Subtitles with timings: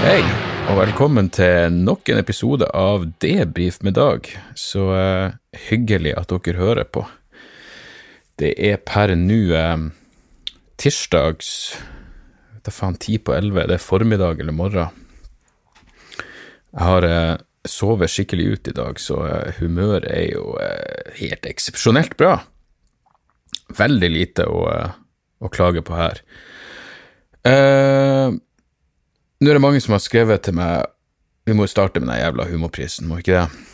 [0.00, 0.22] Hei,
[0.72, 4.24] og velkommen til nok en episode av Debrif med Dag.
[4.56, 5.34] Så uh,
[5.66, 7.02] hyggelig at dere hører på.
[8.40, 9.82] Det er per nå eh,
[10.80, 11.50] tirsdags
[12.64, 13.66] Da faen ti på elleve.
[13.68, 15.04] Det er formiddag eller morgen.
[16.16, 17.36] Jeg har uh,
[17.68, 20.56] sovet skikkelig ut i dag, så uh, humøret er jo
[21.20, 22.38] helt eksepsjonelt bra.
[23.76, 24.64] Veldig lite å,
[25.44, 26.24] å klage på her.
[27.40, 28.28] Eh,
[29.40, 30.88] nå er det mange som har skrevet til meg
[31.48, 33.68] Vi må jo starte med den jævla humorprisen, må ikke det?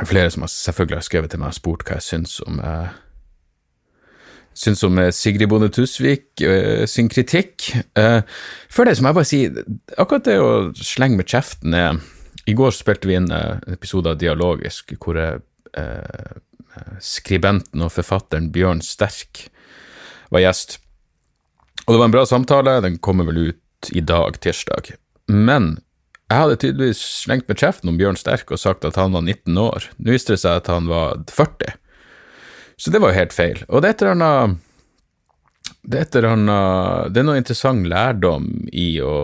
[0.00, 2.60] Er flere som har selvfølgelig har skrevet til meg og spurt hva jeg syns om
[2.62, 2.92] eh,
[4.54, 7.72] Syns om eh, Sigrid Bonde Tusvik eh, sin kritikk.
[7.98, 8.22] Eh,
[8.70, 9.40] før det så må jeg bare si
[9.98, 12.00] akkurat det å slenge med kjeften er
[12.48, 15.40] I går spilte vi inn eh, en episode av Dialogisk hvor eh,
[17.02, 19.48] skribenten og forfatteren Bjørn Sterk
[20.32, 20.78] var gjest.
[21.84, 24.94] Og det var en bra samtale, den kommer vel ut i dag, tirsdag.
[25.26, 25.74] Men
[26.30, 29.58] jeg hadde tydeligvis slengt med kjeften om Bjørn Sterk og sagt at han var 19
[29.60, 29.88] år.
[29.98, 31.74] Nå viste det seg at han var 40.
[32.80, 33.64] Så det var jo helt feil.
[33.68, 34.60] Og det er et eller annet
[35.82, 39.14] det er, noe interessant lærdom i å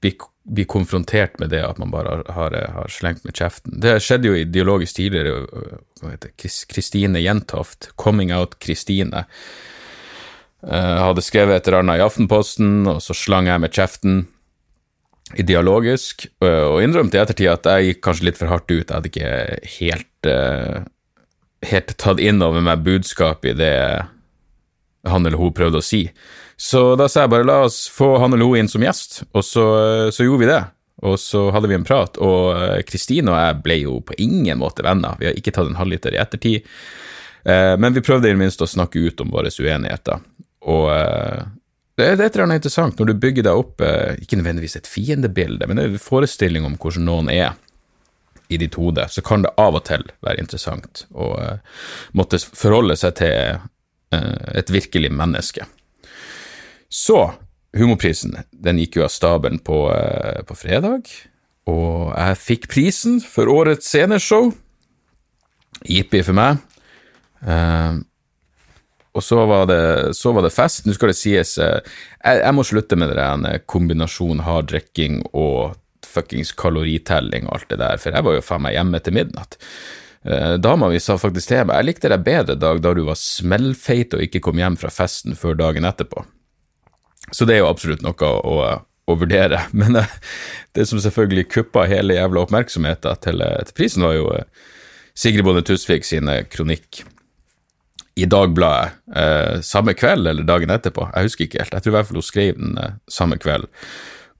[0.00, 0.12] bli,
[0.48, 3.76] bli konfrontert med det at man bare har, har, slengt med kjeften.
[3.82, 5.44] Det skjedde jo ideologisk tidligere.
[6.00, 9.26] hva heter Kristine Jentoft, 'Coming Out Kristine'.
[10.66, 14.24] Jeg hadde skrevet et eller annet i Aftenposten, og så slang jeg med kjeften
[15.38, 18.88] i dialogisk, og innrømte i ettertid at jeg gikk kanskje litt for hardt ut.
[18.88, 20.80] Jeg hadde ikke helt, uh,
[21.68, 23.76] helt tatt inn over meg budskapet i det
[25.08, 26.08] han eller hun prøvde å si.
[26.58, 29.46] Så da sa jeg bare la oss få han eller hun inn som gjest, og
[29.46, 29.66] så,
[30.10, 30.62] så gjorde vi det.
[31.06, 34.82] Og så hadde vi en prat, og Kristine og jeg ble jo på ingen måte
[34.82, 35.14] venner.
[35.20, 36.66] Vi har ikke tatt en halvliter i ettertid,
[37.46, 40.18] men vi prøvde i det minste å snakke ut om våre uenigheter.
[40.68, 41.46] Og uh,
[41.98, 44.90] det er et eller annet interessant når du bygger deg opp, uh, ikke nødvendigvis et
[44.90, 47.56] fiendebilde, men en forestilling om hvordan noen er
[48.48, 51.82] i ditt hode, så kan det av og til være interessant å uh,
[52.16, 53.66] måtte forholde seg til
[54.08, 55.66] et virkelig menneske.
[56.88, 57.18] Så,
[57.76, 59.82] humorprisen, den gikk jo av stabelen på,
[60.48, 61.10] på fredag,
[61.68, 64.48] og jeg fikk prisen for årets sceneshow.
[65.84, 66.62] Jippi for meg.
[67.44, 68.00] Uh,
[69.18, 70.86] og så var, det, så var det fest.
[70.86, 71.82] Nå skal det sies, jeg,
[72.22, 75.76] jeg må slutte med den kombinasjonen kombinasjon hard drikking og
[76.08, 79.58] fuckings kaloritelling og alt det der, for jeg var jo faen meg hjemme til midnatt.
[80.62, 84.16] Dama mi sa faktisk til meg jeg likte deg bedre dag da du var smellfeit
[84.16, 86.24] og ikke kom hjem fra festen før dagen etterpå.
[87.32, 88.56] Så det er jo absolutt noe å,
[89.08, 90.00] å vurdere, men
[90.74, 94.32] det som selvfølgelig kuppa hele jævla oppmerksomheten til, til prisen, var jo
[95.18, 97.02] Sigrid Bonde Tusvik sine kronikk
[98.18, 101.96] i Dagbladet eh, samme kveld eller dagen etterpå, jeg husker ikke helt, jeg tror i
[101.98, 103.68] hvert fall hun skrev den eh, samme kveld,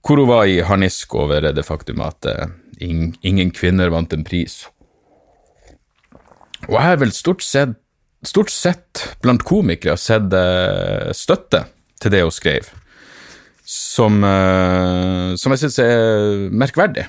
[0.05, 2.51] hvor hun var i harnisk over det faktum at eh,
[2.83, 4.61] ing, ingen kvinner vant en pris.
[6.67, 7.77] Og jeg har vel stort sett,
[8.27, 11.63] stort sett blant komikere sett eh, støtte
[12.03, 12.67] til det hun skrev,
[13.69, 17.07] som, eh, som jeg syns er merkverdig,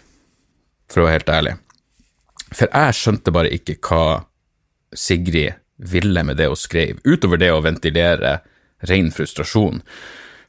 [0.91, 1.57] for å være helt ærlig.
[2.51, 4.05] For jeg skjønte bare ikke hva
[4.99, 8.41] Sigrid ville med det hun skrev, utover det å ventilere
[8.89, 9.81] ren frustrasjon.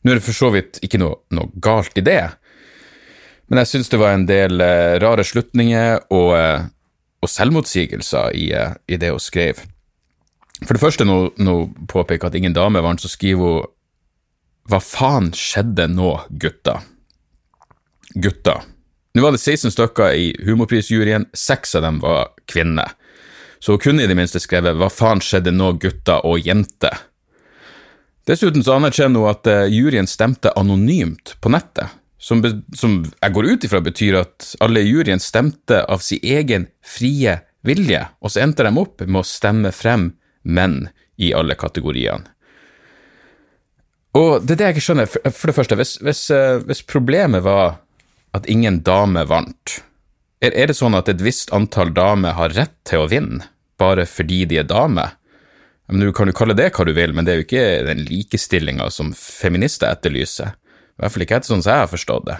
[0.01, 2.23] Nå er det for så vidt ikke noe, noe galt i det,
[3.51, 6.69] men jeg syns det var en del eh, rare slutninger og, eh,
[7.19, 9.59] og selvmotsigelser i, eh, i, det hun skrev.
[10.61, 13.77] For det første, når hun påpeker at ingen dame vant, så skriver hun
[14.71, 16.77] Hva faen skjedde nå, gutta?
[18.15, 18.61] Gutta.
[19.11, 22.93] Nå var det 16 stykker i humorprisjuryen, seks av dem var kvinner.
[23.61, 26.97] Så hun kunne i det minste skrevet Hva faen skjedde nå, gutta og jenter?
[28.27, 32.43] Dessuten så anerkjenner hun at uh, juryen stemte anonymt på nettet, som,
[32.77, 37.39] som jeg går ut ifra betyr at alle i juryen stemte av sin egen frie
[37.65, 40.11] vilje, og så endte de opp med å stemme frem
[40.43, 40.83] menn
[41.21, 42.29] i alle kategoriene.
[44.17, 45.11] Og det er det jeg ikke skjønner.
[45.31, 47.77] For det første, hvis, hvis, eh, hvis, problemet var
[48.35, 49.77] at ingen dame vant,
[50.41, 53.45] er, er, det sånn at et visst antall damer har rett til å vinne,
[53.81, 55.17] bare fordi de er damer?
[55.91, 58.87] Du kan jo kalle det hva du vil, men det er jo ikke den likestillinga
[58.93, 60.55] som feminister etterlyser.
[60.55, 62.37] I hvert fall ikke etter sånn som jeg har forstått det.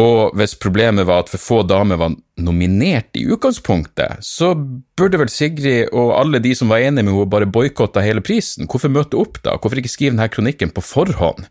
[0.00, 5.32] Og hvis problemet var at for få damer var nominert i utgangspunktet, så burde vel
[5.32, 8.68] Sigrid og alle de som var enige med henne, bare boikotta hele prisen.
[8.70, 9.56] Hvorfor møte opp da?
[9.58, 11.48] Hvorfor ikke skrive denne kronikken på forhånd?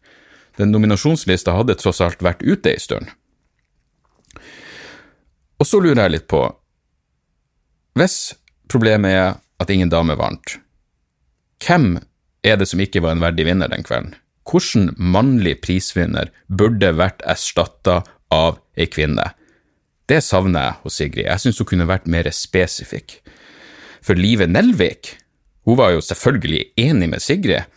[0.60, 3.12] Den nominasjonslista hadde tross alt vært ute ei stund.
[5.60, 6.42] Og så lurer jeg litt på
[8.00, 8.18] Hvis
[8.72, 9.30] problemet er
[9.60, 10.56] at ingen dame vant,
[11.60, 11.98] hvem
[12.48, 14.14] er det som ikke var en verdig vinner den kvelden?
[14.50, 18.00] Hvilken mannlig prisvinner burde vært erstatta
[18.34, 19.28] av ei kvinne.
[20.10, 21.28] Det savner jeg hos Sigrid.
[21.28, 23.20] Jeg syns hun kunne vært mer spesifikk.
[24.02, 25.12] For Live Nelvik,
[25.68, 27.68] hun var jo selvfølgelig enig med Sigrid,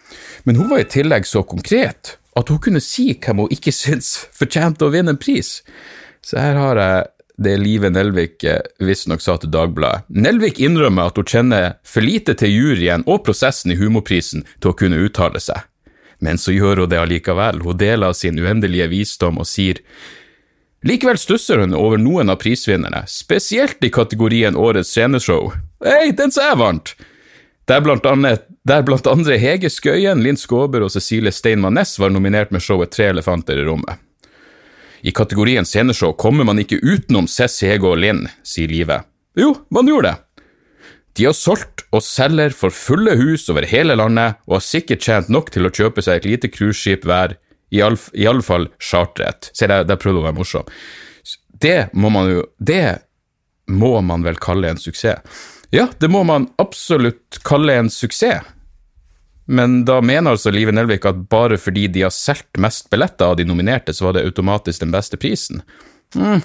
[0.47, 4.29] men hun var i tillegg så konkret at hun kunne si hvem hun ikke syntes
[4.33, 5.59] fortjente å vinne en pris.
[6.23, 10.07] Så her har jeg det Live Nelvik eh, visstnok sa til Dagbladet.
[10.09, 14.77] Nelvik innrømmer at hun kjenner for lite til juryen og prosessen i Humorprisen til å
[14.77, 15.65] kunne uttale seg.
[16.23, 17.63] Men så gjør hun det allikevel.
[17.65, 19.83] Hun deler sin uendelige visdom og sier
[20.83, 25.53] Likevel stusser hun over noen av prisvinnerne, spesielt i kategorien Årets sceneshow.
[25.85, 26.95] Hei, den som jeg vant!
[27.71, 32.11] Der blant, annet, der blant andre Hege Skøyen, Linn Skåber og Cecilie Steinmann Næss var
[32.11, 34.03] nominert med showet Tre elefanter i rommet.
[35.03, 39.01] I kategorien sceneshow kommer man ikke utenom Cess, Hege og Linn, sier Live.
[39.39, 40.45] Jo, man gjorde det.
[41.19, 45.33] De har solgt og selger for fulle hus over hele landet og har sikkert tjent
[45.33, 47.35] nok til å kjøpe seg et lite cruiseskip hver
[47.73, 49.51] Iallfall charteret.
[49.53, 50.71] Se, der, der prøvde å være morsom.
[51.63, 53.03] Det må man jo Det
[53.73, 55.21] må man vel kalle en suksess.
[55.73, 58.45] Ja, det må man absolutt kalle en suksess.
[59.47, 63.39] Men da mener altså Live Nelvik at bare fordi de har solgt mest billetter av
[63.39, 65.65] de nominerte, så var det automatisk den beste prisen.
[66.15, 66.43] Mm.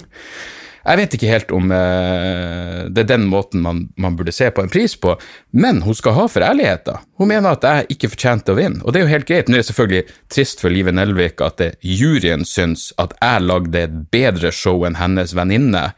[0.88, 4.62] Jeg vet ikke helt om eh, det er den måten man, man, burde se på
[4.62, 5.16] en pris på,
[5.50, 7.02] men hun skal ha for ærligheten.
[7.20, 9.50] Hun mener at jeg ikke fortjente å vinne, og det er jo helt greit.
[9.50, 13.84] Nå er det selvfølgelig trist for Live Nelvik at det, juryen syns at jeg lagde
[13.84, 15.90] et bedre show enn hennes venninne,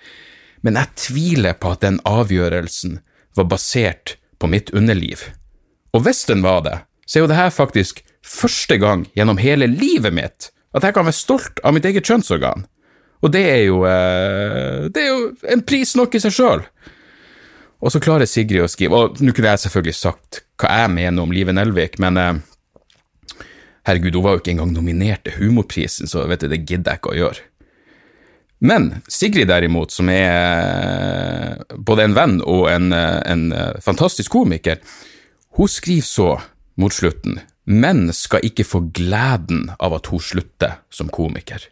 [0.67, 2.99] men jeg tviler på at den avgjørelsen
[3.39, 5.29] var basert på mitt underliv.
[5.95, 6.81] Og hvis den var det,
[7.11, 11.09] så er jo det her faktisk første gang gjennom hele livet mitt at jeg kan
[11.09, 12.63] være stolt av mitt eget kjønnsorgan.
[13.21, 16.63] Og det er jo, eh, det er jo en pris nok i seg sjøl.
[17.81, 21.25] Og så klarer Sigrid å skrive Og nå kunne jeg selvfølgelig sagt hva jeg mener
[21.25, 22.39] om Live Nelvik, men eh,
[23.89, 27.01] herregud, hun var jo ikke engang nominert til Humorprisen, så vet du, det gidder jeg
[27.01, 27.47] ikke å gjøre.
[28.61, 33.45] Men Sigrid derimot, som er eh, både en venn og en, en
[33.83, 34.79] fantastisk komiker,
[35.57, 36.31] hun skriver så
[36.79, 37.41] mot slutten
[37.71, 41.63] menn skal ikke få gleden av at hun slutter som komiker.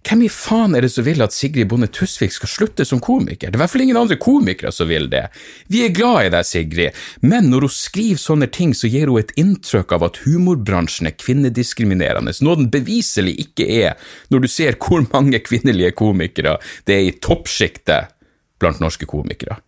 [0.00, 3.50] Hvem i faen er det som vil at Sigrid Bonde Tusvik skal slutte som komiker?
[3.50, 5.26] Det er i hvert fall ingen andre komikere som vil det.
[5.68, 9.20] Vi er glad i deg, Sigrid, men når hun skriver sånne ting, så gir hun
[9.20, 14.00] et inntrykk av at humorbransjen er kvinnediskriminerende, noe den beviselig ikke er,
[14.32, 16.56] når du ser hvor mange kvinnelige komikere
[16.88, 18.16] det er i toppsjiktet
[18.60, 19.60] blant norske komikere.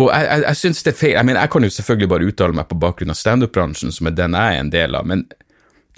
[0.00, 1.14] Og jeg, jeg, jeg synes det er feil.
[1.18, 4.16] Jeg mener, jeg kan jo selvfølgelig bare uttale meg på bakgrunn av standup-bransjen, som er
[4.16, 5.26] den jeg er en del av, men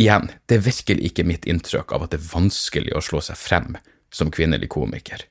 [0.00, 3.38] Igjen, det er virkelig ikke mitt inntrykk av at det er vanskelig å slå seg
[3.38, 3.76] frem
[4.14, 5.22] som kvinnelig komiker.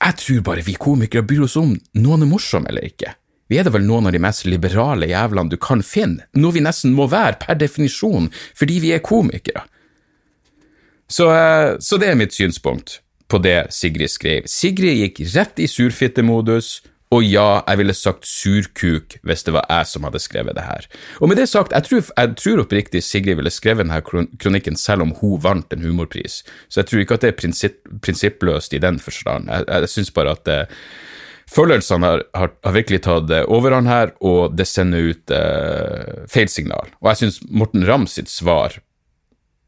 [0.00, 3.12] Jeg tror bare vi komikere bryr oss om noen er morsomme eller ikke.
[3.50, 6.62] Vi er da vel noen av de mest liberale jævlene du kan finne, noe vi
[6.64, 9.66] nesten må være per definisjon fordi vi er komikere.
[11.10, 14.48] Så, eh, så det er mitt synspunkt på det Sigrid skrev.
[14.50, 19.88] Sigrid gikk rett i surfittemodus, og ja, jeg ville sagt surkuk hvis det var jeg
[19.90, 20.86] som hadde skrevet det her.
[21.18, 23.98] Og med det sagt, jeg tror, jeg tror oppriktig Sigrid ville skrevet denne
[24.38, 27.80] kronikken selv om hun vant en humorpris, så jeg tror ikke at det er prinsipp,
[28.06, 29.50] prinsippløst i den forstand.
[29.50, 30.86] Jeg, jeg syns bare at uh,
[31.50, 36.50] følelsene har, har, har, virkelig tatt uh, overhånd her, og det sender ut eh, feil
[36.52, 36.94] signal.
[37.02, 38.78] Og jeg syns Morten Ramm sitt svar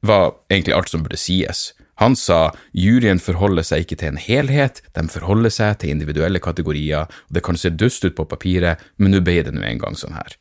[0.07, 1.73] var egentlig alt som burde sies.
[2.01, 7.05] Han sa juryen forholder seg ikke til en helhet, de forholder seg til individuelle kategorier,
[7.05, 10.17] og det kan se dust ut på papiret, men nå ble det nå engang sånn
[10.17, 10.39] her.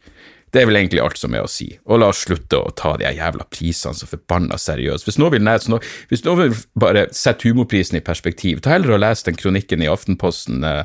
[0.51, 2.97] Det er vel egentlig alt som er å si, og la oss slutte å ta
[2.99, 5.07] de jævla prisene så forbanna seriøst.
[5.07, 5.79] Hvis noen vil, lese,
[6.11, 9.87] hvis noen vil bare sette humorprisen i perspektiv, ta heller og les den kronikken i
[9.91, 10.83] Aftenposten uh,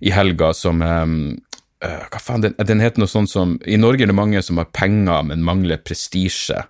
[0.00, 1.18] i helga som um,
[1.84, 4.60] uh, Hva faen, den, den heter noe sånt som I Norge er det mange som
[4.60, 6.64] har penger, men mangler prestisje.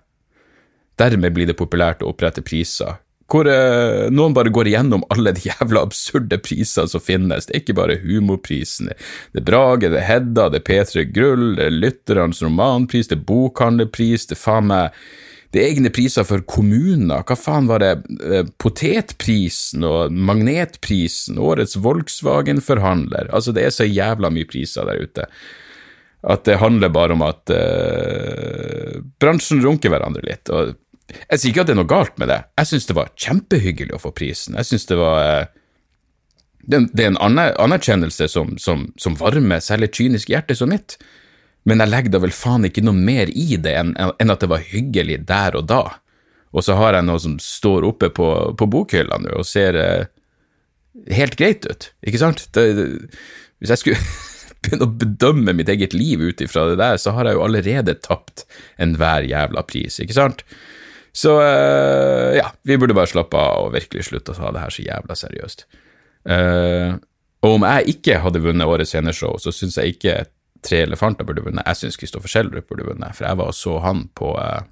[0.99, 2.99] Dermed blir det populært å opprette priser
[3.31, 7.47] hvor uh, noen bare går igjennom alle de jævla absurde priser som finnes.
[7.47, 8.91] Det er ikke bare humorprisen.
[9.33, 13.17] Det er Brage, det er Hedda, det er P3 Gull, det er Lytterens romanpris, det
[13.19, 15.05] er bokhandlerpris, det er faen meg
[15.55, 17.21] det er egne priser for kommuner.
[17.23, 17.93] Hva faen var det?
[18.19, 23.31] Uh, potetprisen og Magnetprisen, årets Volkswagen-forhandler.
[23.31, 25.29] Altså, det er så jævla mye priser der ute.
[26.25, 30.51] At det handler bare om at uh, bransjen runker hverandre litt.
[30.51, 30.75] og
[31.13, 32.39] jeg sier ikke at det er noe galt med det.
[32.59, 34.57] Jeg syns det var kjempehyggelig å få prisen.
[34.57, 35.51] Jeg synes det var eh,
[36.65, 40.97] Det er en anerkjennelse som, som, som varmer et kynisk hjerte som mitt.
[41.65, 44.49] Men jeg legger da vel faen ikke noe mer i det enn, enn at det
[44.49, 45.83] var hyggelig der og da.
[46.55, 50.05] Og så har jeg noe som står oppe på, på bokhylla nå og ser eh,
[51.13, 52.45] helt greit ut, ikke sant?
[52.55, 52.85] Det, det,
[53.59, 54.05] hvis jeg skulle
[54.65, 57.97] begynne å bedømme mitt eget liv ut ifra det der, så har jeg jo allerede
[58.05, 58.45] tapt
[58.81, 60.45] enhver jævla pris, ikke sant?
[61.15, 64.73] Så uh, ja, vi burde bare slappe av og virkelig slutte å ta det her
[64.73, 65.65] så jævla seriøst.
[66.27, 66.97] Uh,
[67.45, 70.23] og om jeg ikke hadde vunnet Årets sceneshow, så syns jeg ikke
[70.65, 71.61] Tre elefanter burde vunnet.
[71.67, 74.63] Jeg syns Kristoffer Schjelderup burde vunnet, for jeg var og så han på, uh,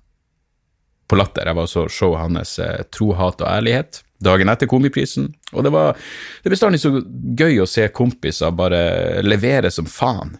[1.05, 1.45] på Latter.
[1.45, 2.55] Jeg var og så showet hans
[2.89, 5.97] Tro, hat og ærlighet dagen etter Komiprisen, og det var
[6.43, 6.95] det bestandig så
[7.37, 10.37] gøy å se kompiser bare levere som faen.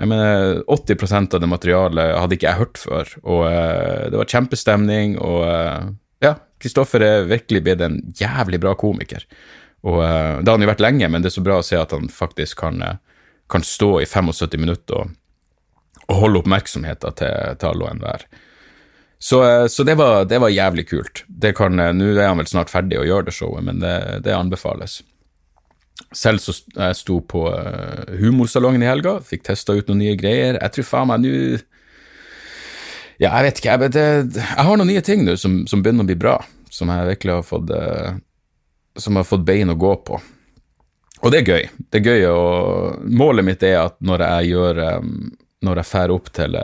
[0.00, 4.30] Jeg mener, 80% av det materialet hadde ikke jeg hørt før, og uh, det var
[4.30, 5.90] kjempestemning, og uh,
[6.24, 9.26] ja, Kristoffer er virkelig blitt en jævlig bra komiker.
[9.84, 11.76] Og uh, Det har han jo vært lenge, men det er så bra å se
[11.76, 12.80] at han faktisk kan,
[13.52, 15.12] kan stå i 75 minutter og,
[16.08, 18.26] og holde oppmerksomheten til, til alle og enhver.
[19.22, 19.38] Så,
[19.70, 21.20] så det, var, det, var, jævlig kult.
[21.30, 23.94] Nå er han vel snart ferdig å gjøre det showet, men det,
[24.24, 25.02] det anbefales.
[26.12, 30.58] Selv så jeg sto på uh, humorsalongen i helga, fikk testa ut noen nye greier.
[30.58, 31.32] Jeg tror faen meg nå
[33.20, 33.76] Ja, jeg vet ikke.
[33.76, 34.04] Jeg, det,
[34.40, 36.36] jeg har noen nye ting nå som, som, begynner å bli bra,
[36.72, 38.14] som jeg virkelig har fått uh,
[39.00, 40.20] Som har fått bein å gå på.
[41.22, 41.68] Og det er gøy.
[41.92, 45.12] Det er gøy, og målet mitt er at når jeg gjør um,
[45.62, 46.58] Når jeg drar opp til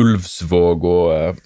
[0.00, 1.40] Ulvsvåg og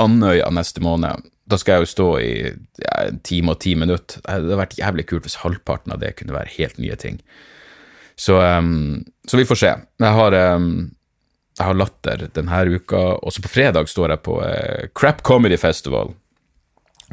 [0.00, 4.22] Andøya neste måned, da skal jeg jo stå i ja, en time og ti minutter.
[4.24, 7.20] Det hadde vært jævlig kult hvis halvparten av det kunne være helt nye ting.
[8.18, 9.70] Så, um, så vi får se.
[10.02, 10.90] Jeg har, um,
[11.58, 13.00] jeg har latter denne uka.
[13.22, 16.12] Også på fredag står jeg på uh, Crap Comedy Festival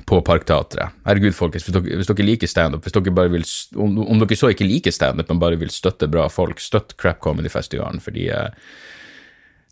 [0.08, 0.96] på Parkteatret.
[1.08, 5.28] Herregud, folkens, hvis dere, hvis dere liker standup, om, om, dere så ikke liker standup,
[5.30, 8.48] men bare vil støtte bra folk, støtt Crap Comedy-festivalen, fordi uh,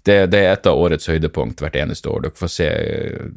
[0.07, 2.25] det, det, er et av årets høydepunkt hvert eneste år.
[2.25, 3.29] Dere får se uh,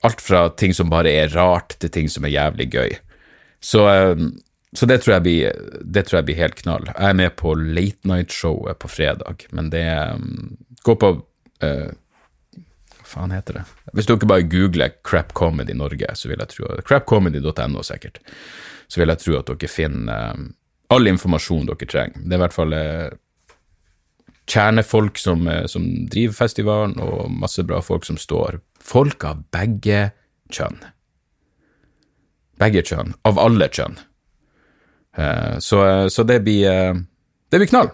[0.00, 2.98] alt fra ting som bare er rart, til ting som er jævlig gøy.
[3.60, 4.36] Så, ehm,
[4.72, 6.90] så det, tror blir, det, tror jeg blir, helt knall.
[6.92, 11.88] Jeg er med på Late Night-showet på fredag, men det um, Gå på uh,
[12.94, 13.64] Hva faen heter det?
[13.96, 18.20] Hvis dere bare googler Crap Comedy Norge, så vil jeg tro Crapcomedy.no, sikkert.
[18.88, 20.52] Så vil jeg tro at dere finner um,
[20.94, 22.22] all informasjon dere trenger.
[22.22, 23.08] Det er i hvert fall uh,
[24.48, 30.08] kjernefolk som, uh, som driver festivalen, og masse bra folk som står folk av begge
[30.54, 30.80] kjønn.
[32.58, 33.14] Begge kjønn.
[33.28, 33.98] Av alle kjønn.
[35.18, 36.94] Eh, så, så det blir eh,
[37.50, 37.88] Det blir knall.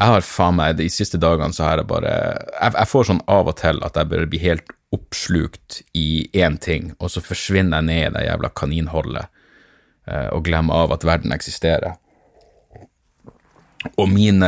[0.00, 3.24] Jeg har faen meg De siste dagene så har jeg bare jeg, jeg, får sånn
[3.28, 7.78] av og til at jeg bør bli helt oppslukt i én ting, og så forsvinner
[7.78, 9.28] jeg ned i det jævla kaninholdet
[10.08, 11.94] eh, og glemmer av at verden eksisterer.
[13.96, 14.44] Og min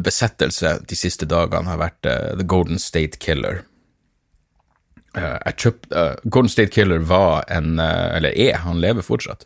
[0.00, 3.60] besettelse de siste dagene har vært The Golden State Killer.
[5.12, 9.44] Uh, jeg kjøpte uh, Golden State Killer var en uh, Eller er, han lever fortsatt.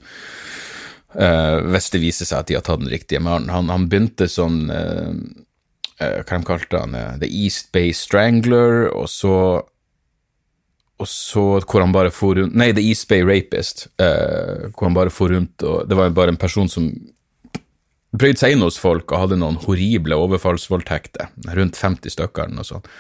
[1.16, 3.22] hvis det viser seg at de har tatt den riktige.
[3.24, 3.48] mannen.
[3.48, 6.92] han, han begynte som Hva de kalte han?
[7.22, 9.62] The East Bay Strangler, og så
[10.96, 13.86] og så hvor han bare for rundt Nei, The East Bay Rapist.
[13.96, 16.90] hvor han bare for rundt og Det var bare en person som
[18.14, 21.32] prøvde seg inn hos folk og hadde noen horrible overfallsvoldtekter.
[21.58, 22.90] Rundt 50 stykker eller noe sånt.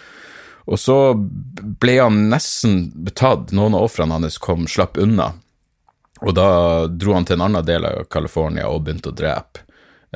[0.66, 3.52] Og så ble han nesten betatt.
[3.54, 5.30] Noen av ofrene hans kom, slapp unna.
[6.24, 6.48] Og da
[6.90, 9.62] dro han til en annen del av California og begynte å drepe.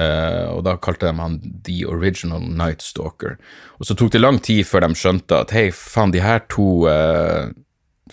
[0.01, 3.37] Uh, og da kalte de han The Original Night Stalker.
[3.79, 6.87] Og så tok det lang tid før de skjønte at hei, faen, de her to
[6.89, 7.51] uh,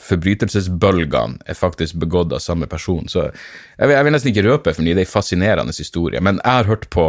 [0.02, 3.08] forbrytelsesbølgene er faktisk begått av samme person.
[3.12, 6.22] Så jeg vil, jeg vil nesten ikke røpe, for det er en fascinerende historie.
[6.24, 7.08] Men jeg har hørt på,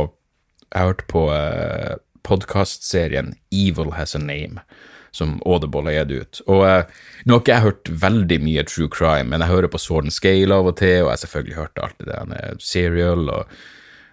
[0.68, 1.96] jeg har hørt på uh,
[2.28, 4.64] podkastserien Evil Has a Name
[5.10, 6.40] som Audible har gitt ut.
[6.52, 9.80] Og eh, Nå har ikke jeg hørt veldig mye true crime, men jeg hører på
[9.80, 13.32] Sword and Scale av og til, og jeg har selvfølgelig hørt alt det der Serial
[13.32, 13.56] og,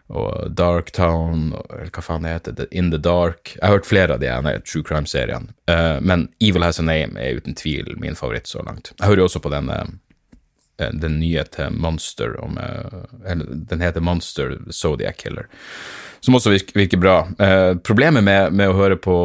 [0.08, 3.56] og Darktown, eller hva faen det In the Dark.
[3.56, 7.18] Jeg har hørt flere av de ene true crime-seriene, uh, men Evil Has a Name
[7.18, 8.94] er uten tvil min favoritt så langt.
[9.00, 9.86] Jeg hører også på den uh,
[10.78, 15.48] den nye til Monster om uh, Eller den heter Monster Zodiac Killer.
[16.26, 17.16] Som også virker, virker bra.
[17.40, 19.16] Eh, problemet med, med, å høre på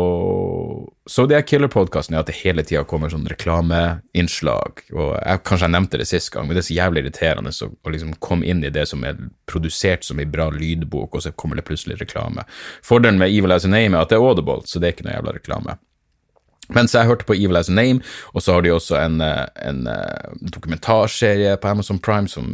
[1.08, 4.82] Zodiac Killer-podkasten er at det hele tida kommer sånn reklameinnslag.
[4.92, 7.68] og jeg, Kanskje jeg nevnte det sist gang, men det er så jævlig irriterende å,
[7.72, 9.16] å liksom komme inn i det som er
[9.48, 12.44] produsert som en bra lydbok, og så kommer det plutselig reklame.
[12.84, 15.06] Fordelen med Evil As A Name er at det er audible, så det er ikke
[15.06, 15.76] noe jævla reklame.
[16.76, 18.04] Mens jeg hørte på Evil As A Name,
[18.34, 22.52] og så har de også en, eh, en, eh, dokumentarserie på Amazon Prime som,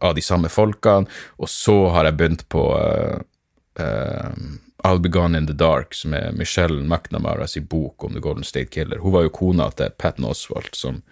[0.00, 1.10] av de samme folkene,
[1.42, 2.62] og så har jeg begynt på
[3.80, 4.30] uh,
[4.84, 8.44] I'll Be Gone In The Dark, som er Michelle McNamara sin bok om The Golden
[8.44, 8.98] State Killer.
[8.98, 11.02] Hun var jo kona til Patton Oswald, som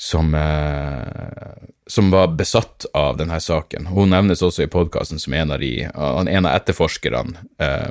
[0.00, 3.86] som, eh, som, var besatt av denne saken.
[3.86, 7.42] Hun nevnes også i podkasten som en av, de, en av etterforskerne.
[7.60, 7.90] Eh,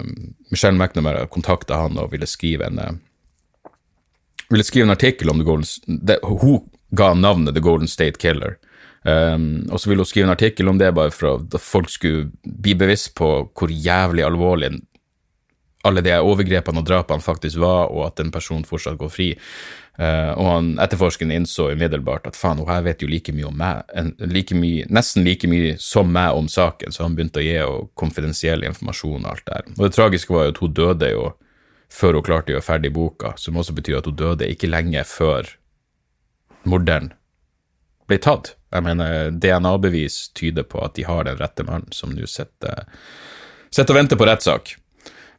[0.50, 2.98] Michelle McNamara kontakta han og ville skrive en eh,
[4.50, 6.66] ville skrive en artikkel om The Golden det, Hun
[6.98, 8.58] ga navnet The Golden State Killer.
[9.08, 12.30] Um, og så ville hun skrive en artikkel om det bare for at folk skulle
[12.44, 14.74] bli bevisst på hvor jævlig alvorlig
[15.88, 19.30] alle de overgrepene og drapene faktisk var, og at en person fortsatt går fri.
[20.00, 23.58] Uh, og han, etterforskeren innså umiddelbart at faen, hun her vet jo like mye om
[23.60, 27.46] meg, en, like mye, nesten like mye som meg om saken, så han begynte å
[27.46, 29.72] gi henne konfidensiell informasjon og alt der.
[29.78, 31.26] Og det tragiske var jo at hun døde jo
[31.90, 35.04] før hun klarte å gjøre ferdig boka, som også betyr at hun døde ikke lenge
[35.08, 35.56] før
[36.68, 37.14] morderen
[38.08, 38.56] ble tatt.
[38.70, 42.86] Jeg mener, DNA-bevis tyder på at de har den rette mannen som nå sitter,
[43.74, 44.76] sitter og venter på rettssak.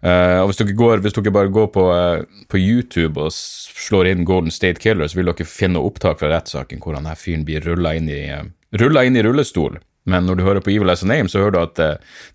[0.01, 4.09] Uh, og hvis dere, går, hvis dere, bare går på, uh, på, YouTube og slår
[4.09, 7.45] inn Golden State Killer, så vil dere finne opptak fra rettssaken hvor han her fyren
[7.45, 8.47] blir rulla inn, uh,
[8.81, 9.77] inn, i rullestol.
[10.09, 11.81] Men når du hører på Evil As A Name, så hører du at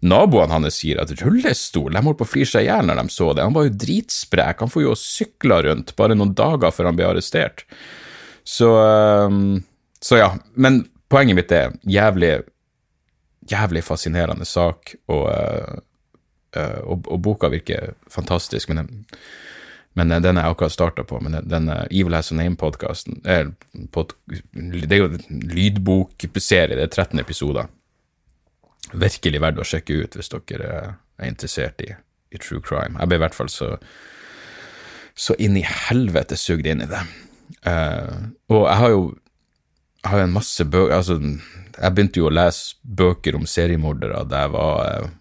[0.05, 3.13] naboene hans sier at rullestol De holdt på å flire seg i hjel når de
[3.15, 3.47] så det.
[3.47, 4.61] Han var jo dritsprek.
[4.61, 7.65] Han får jo sykla rundt bare noen dager før han blir arrestert.
[8.45, 8.69] Så,
[10.05, 10.29] så ja.
[10.53, 12.43] Men poenget mitt er jævlig,
[13.49, 14.93] jævlig fascinerende sak.
[15.07, 15.81] og uh,
[16.85, 19.05] og, og, boka virker fantastisk, men, den,
[19.93, 21.19] men den er akkurat starta på.
[21.19, 27.67] Men den Evil Has a Name-podkasten Det er jo en lydbokserie, det er 13 episoder.
[28.93, 30.71] Virkelig verdt å sjekke ut hvis dere
[31.17, 31.91] er interessert i,
[32.31, 32.95] i true crime.
[32.99, 33.73] Jeg ble i hvert fall så,
[35.11, 37.03] så inn i helvete sugd inn i det.
[37.65, 39.05] Uh, og jeg har jo
[40.05, 41.17] jeg har en masse bøker Altså,
[41.75, 45.13] jeg begynte jo å lese bøker om seriemordere da jeg var uh,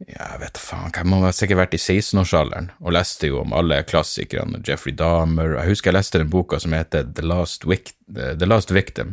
[0.00, 3.82] jeg vet faen, jeg må ha sikkert vært i 16-årsalderen og leste jo om alle
[3.84, 8.48] klassikerne, Jeffrey Dahmer Jeg husker jeg leste den boka som heter The Last, Vic The
[8.48, 9.12] Last Victim,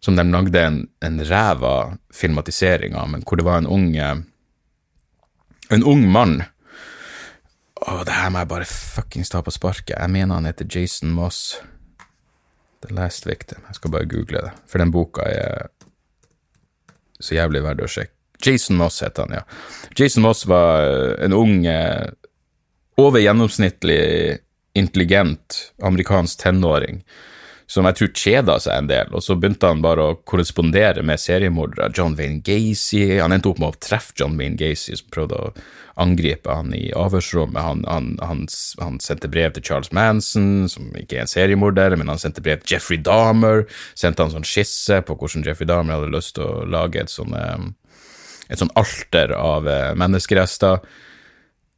[0.00, 5.84] som de lagde en, en ræva filmatisering av, men hvor det var en ung En
[5.84, 6.40] ung mann
[7.76, 9.98] Å, det her må jeg bare fuckings ta på sparket.
[9.98, 11.58] Jeg mener han heter Jason Moss.
[12.84, 13.62] The Last Victim.
[13.68, 15.70] Jeg skal bare google det, for den boka er
[17.20, 18.12] så jævlig verdt å sjekke
[18.44, 19.42] Jason Moss het han, ja.
[19.96, 22.04] Jason Moss var eh, en ung, eh,
[23.00, 24.38] over gjennomsnittlig
[24.76, 27.00] intelligent amerikansk tenåring
[27.66, 31.18] som jeg tror kjeda seg en del, og så begynte han bare å korrespondere med
[31.18, 31.90] seriemordere.
[31.96, 35.50] John Wayne Gacy Han endte opp med å treffe John Wayne Gacy, som prøvde å
[35.98, 37.58] angripe han i avhørsrommet.
[37.62, 38.44] Han, han, han,
[38.82, 42.62] han, sendte brev til Charles Manson, som ikke er en seriemorder, men han sendte brev
[42.62, 43.64] til Jeffrey Dahmer.
[43.98, 47.34] Sendte han sånn skisse på hvordan Jeffrey Dahmer hadde lyst til å lage et sånt
[47.34, 47.72] um,
[48.48, 50.82] et sånn alter av eh, menneskerester.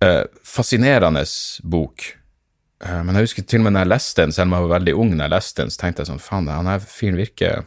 [0.05, 1.25] Eh, fascinerende
[1.65, 2.05] bok.
[2.85, 4.77] Eh, men jeg husker til og med når jeg leste den, selv om jeg var
[4.77, 7.67] veldig ung, når jeg leste den, så tenkte jeg sånn faen, han her fyren virker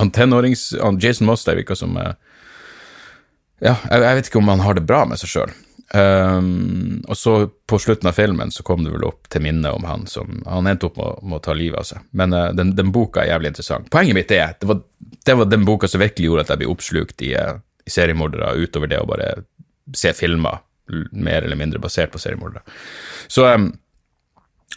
[0.00, 0.70] Han tenårings...
[0.80, 5.02] Han Jason Moster virker som Ja, jeg, jeg, vet ikke om han har det bra
[5.08, 5.58] med seg sjøl.
[5.90, 7.32] Um, og så
[7.66, 10.68] på slutten av filmen så kom det vel opp til minne om han som Han
[10.70, 12.04] endte opp med, med å ta livet av seg.
[12.14, 13.90] Men uh, den, den, boka er jævlig interessant.
[13.90, 14.84] Poenget mitt er det var,
[15.26, 18.92] det var den boka som virkelig gjorde at jeg ble oppslukt i, i seriemordere, utover
[18.92, 19.32] det å bare
[19.96, 20.62] se filmer
[21.12, 22.62] mer eller mindre basert på seriemordere.
[23.28, 23.72] Så um,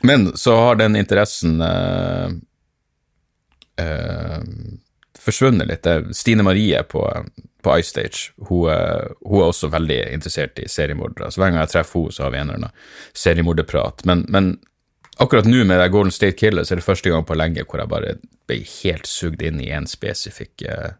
[0.01, 2.31] Men så har den interessen uh,
[5.19, 5.87] forsvunnet litt.
[6.15, 7.05] Stine Marie på
[7.63, 8.33] på iStage.
[8.37, 11.31] Hun, eh, hun, er også veldig interessert i seriemordere.
[11.31, 12.81] Så hver gang jeg treffer henne, så har vi en eller annen
[13.23, 14.03] seriemorderprat.
[14.09, 14.49] Men, men
[15.23, 17.91] akkurat nå med Golden State Killer så er det første gang på lenge hvor jeg
[17.93, 18.17] bare
[18.49, 20.91] ble helt sugd inn i en spesifikk, uh,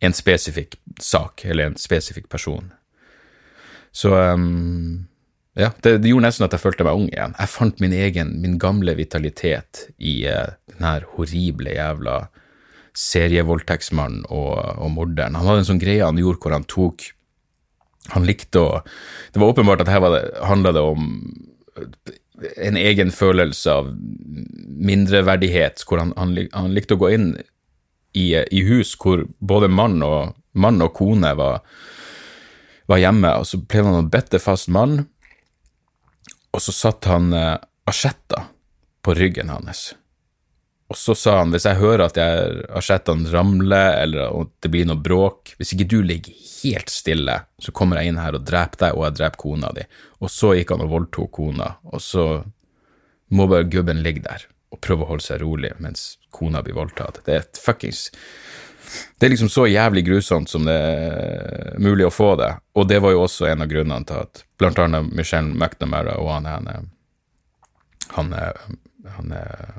[0.00, 2.72] en spesifikk sak, eller en spesifikk person.
[3.94, 5.06] Så um,
[5.54, 7.36] ja, det, det, gjorde nesten at jeg følte meg ung igjen.
[7.38, 12.24] Jeg fant min egen, min gamle vitalitet i uh, den her horrible jævla
[12.98, 15.38] serievoldtektsmannen og, og morderen.
[15.38, 17.10] Han hadde en sånn greie han gjorde hvor han tok
[18.12, 18.82] Han likte å
[19.32, 20.04] Det var åpenbart at her
[20.44, 21.08] handla det om
[22.60, 23.90] en egen følelse av
[24.84, 27.28] mindreverdighet, hvor han, han, han likte å gå inn
[28.14, 31.62] i, i, hus hvor både mann og, mann og kone var,
[32.90, 35.04] var, hjemme, og så ble han en bitte fast mann,
[36.54, 37.56] og så satt han eh,
[37.90, 38.50] asjetter
[39.04, 39.92] på ryggen hans.
[40.92, 42.18] Og så sa han hvis jeg hører at
[42.76, 47.72] asjettene ramler, eller at det blir noe bråk, hvis ikke du ligger helt stille, så
[47.74, 49.86] kommer jeg inn her og dreper deg, og jeg dreper kona di.
[50.20, 52.26] Og så gikk han og voldtok kona, og så
[53.34, 54.44] må bare gubben ligge der
[54.74, 57.22] og prøve å holde seg rolig mens kona blir voldtatt.
[57.26, 58.08] Det er et fuckings
[59.18, 63.00] Det er liksom så jævlig grusomt som det er mulig å få det, og det
[63.02, 66.48] var jo også en av grunnene til at blant annet Michelle McNamara og han,
[68.14, 68.36] han,
[69.16, 69.74] han, er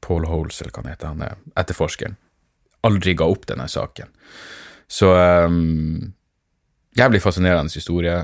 [0.00, 2.16] Paul Holes, eller hva han heter, han er etterforskeren,
[2.86, 4.12] aldri ga opp denne saken.
[4.90, 6.10] Så um,
[6.98, 8.16] Jævlig fascinerende historie.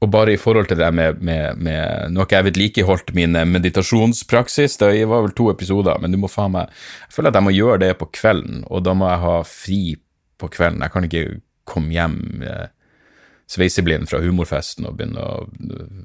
[0.00, 3.36] Og bare i forhold til det med, med, med Nå har ikke jeg vedlikeholdt min
[3.36, 6.70] eh, meditasjonspraksis, det var vel to episoder, men du må faen meg
[7.04, 9.80] Jeg føler at jeg må gjøre det på kvelden, og da må jeg ha fri
[10.40, 10.80] på kvelden.
[10.86, 11.24] Jeg kan ikke
[11.68, 12.68] komme hjem eh,
[13.50, 15.44] sveiseblind fra humorfesten og begynne å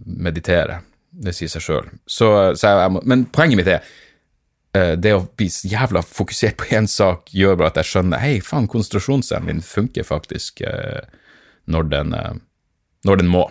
[0.04, 0.82] meditere.
[1.16, 1.92] Det sier seg sjøl.
[3.08, 3.80] Men poenget mitt er
[4.76, 8.42] eh, det å bli jævla fokusert på én sak gjør bare at jeg skjønner hei,
[8.44, 10.66] faen, konsentrasjonsevnen min funker faktisk
[11.72, 12.18] når den,
[13.08, 13.48] når den må.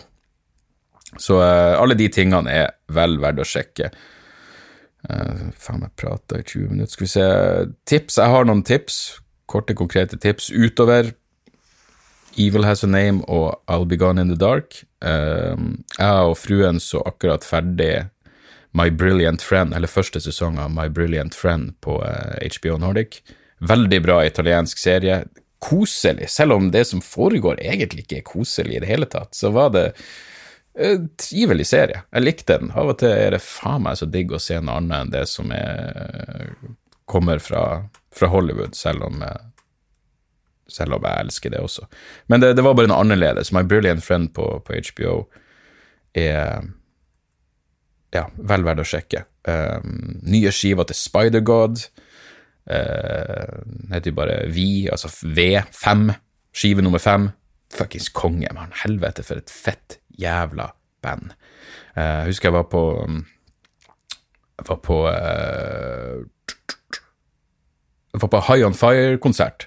[1.21, 3.91] Så uh, alle de tingene er vel verdt å sjekke.
[5.05, 6.95] Uh, faen, jeg prata i 20 minutter.
[6.95, 7.29] Skal vi se
[7.91, 8.19] Tips.
[8.21, 9.03] Jeg har noen tips.
[9.51, 11.13] Korte, konkrete tips utover
[12.41, 14.81] Evil Has A Name og I'll Be Gone In The Dark.
[15.05, 15.55] Uh,
[15.99, 17.93] jeg og fruen så akkurat ferdig
[18.75, 22.01] My Brilliant Friend, eller første sesong av My Brilliant Friend på
[22.57, 23.21] HBO Nordic.
[23.63, 25.21] Veldig bra italiensk serie.
[25.63, 29.31] Koselig, selv om det som foregår egentlig ikke er koselig i det hele tatt.
[29.37, 29.87] Så var det
[31.21, 32.03] trivelig serie.
[32.11, 32.73] Jeg likte den.
[32.75, 35.25] Av og til er det faen meg så digg å se noe annet enn det
[35.31, 36.51] som er,
[37.11, 37.65] kommer fra,
[38.15, 39.23] fra Hollywood, selv om,
[40.71, 41.87] selv om jeg elsker det også.
[42.33, 43.53] Men det, det, var bare noe annerledes.
[43.55, 45.21] My Brilliant Friend på, på HBO
[46.15, 46.67] er
[48.15, 49.25] ja, vel verdt å sjekke.
[49.45, 51.87] Um, nye skiver til Spider-God.
[52.65, 53.61] Uh,
[53.93, 56.09] heter jo bare Vi, altså V5.
[56.55, 57.29] Skive nummer fem.
[57.75, 58.75] Fuckings konge, mann.
[58.85, 60.69] Helvete, for et fett jævla
[61.05, 61.35] band.
[61.95, 62.83] Eh, jeg husker jeg var på
[64.55, 66.25] Jeg var på uh,
[68.15, 69.67] Jeg var på High On Fire-konsert,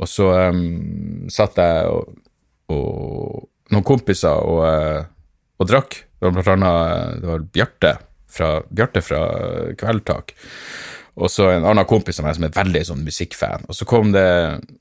[0.00, 2.14] og så um, satt jeg og,
[2.72, 5.04] og, noen kompiser og, uh,
[5.60, 5.98] og drakk.
[6.16, 7.92] Det var blant annet det var Bjarte
[8.32, 9.20] fra, Bjarte fra
[9.76, 10.32] Kveldtak.
[11.20, 13.66] Og så en annen kompis av meg som er veldig sånn musikkfan.
[13.68, 14.24] Og så kom det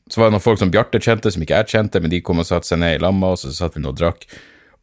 [0.07, 2.39] så var det noen folk som Bjarte kjente, som ikke jeg kjente, men de kom
[2.39, 4.23] og satte seg ned i lamma, og så satt vi og drakk.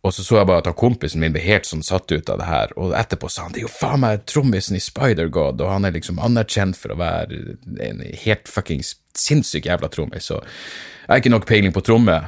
[0.06, 2.38] Og så så jeg bare at han kompisen min ble helt sånn satt ut av
[2.38, 5.72] det her, og etterpå sa han det er jo faen meg trommisen i Spider-God, og
[5.72, 11.10] han er liksom anerkjent for å være en helt fuckings sinnssyk jævla trommis, så jeg
[11.10, 12.20] har ikke nok peiling på tromme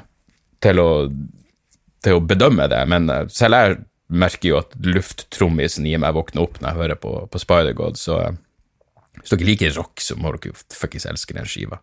[0.64, 0.90] til å,
[2.02, 3.78] til å bedømme det, men eh, selv jeg
[4.10, 8.18] merker jo at lufttrommisen gir meg våkne opp når jeg hører på, på Spider-God, så
[8.24, 8.40] eh,
[9.20, 11.78] hvis dere liker rock, så må dere jo fuckings elske den skiva.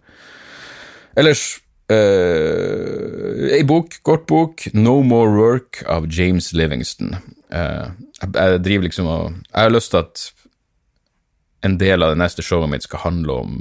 [1.17, 7.15] Ellers Uh, ei bok, kort bok, 'No More Work' av James Livingston.
[7.47, 10.31] Uh, jeg, jeg, driver liksom og Jeg har lyst til at
[11.63, 13.53] en del av det neste showet mitt skal handle om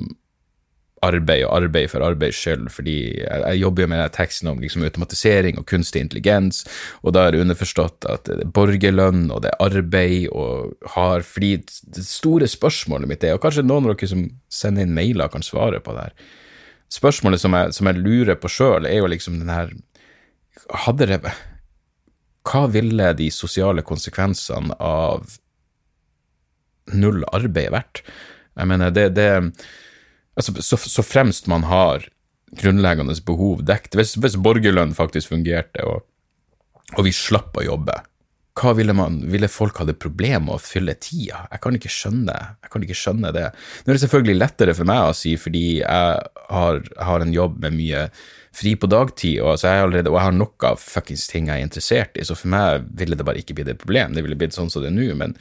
[1.06, 4.82] arbeid og arbeid for arbeids skyld, fordi jeg, jeg jobber jo med teksten om liksom,
[4.82, 6.64] automatisering og kunstig intelligens,
[7.02, 11.22] og da er det underforstått at det er borgerlønn og det er arbeid og har
[11.22, 11.52] Fordi
[11.94, 15.46] det store spørsmålet mitt er, og kanskje noen av dere som sender inn mailer, kan
[15.46, 16.34] svare på det her
[16.92, 19.75] spørsmålet som jeg, som jeg lurer på sjøl, er jo liksom den her
[20.87, 21.18] Hadde det
[22.46, 25.37] Hva ville de sosiale konsekvensene av
[26.94, 28.03] null arbeid vært?
[28.57, 29.31] Jeg mener, det, det
[30.37, 32.05] Altså, så, så, fremst man har
[32.61, 36.05] grunnleggende behov dekt Hvis, hvis borgerlønn faktisk fungerte, og,
[36.96, 37.96] og vi slapp å jobbe,
[38.57, 41.42] hva ville man, ville folk hadde problemer med å fylle tida?
[41.53, 43.45] Jeg kan ikke skjønne jeg kan ikke skjønne det.
[43.85, 46.16] Nå er det selvfølgelig lettere for meg å si, fordi jeg
[46.57, 48.07] har, har en jobb med mye
[48.57, 51.66] fri på dagtid, og, jeg, allerede, og jeg har nok av fuckings ting jeg er
[51.69, 54.16] interessert i, så for meg ville det bare ikke blitt et problem.
[54.16, 55.37] Det ville blitt sånn som det er nå, men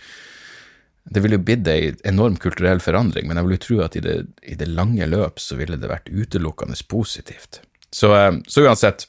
[1.05, 4.03] det ville jo blitt ei enorm kulturell forandring, men jeg vil jo tro at i
[4.03, 7.61] det, i det lange løp så ville det vært utelukkende positivt.
[7.93, 9.07] Så, eh, så uansett,